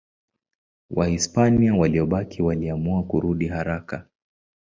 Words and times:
Wahispania 0.89 1.75
waliobaki 1.75 2.41
waliamua 2.41 3.03
kurudi 3.03 3.47
haraka. 3.47 4.05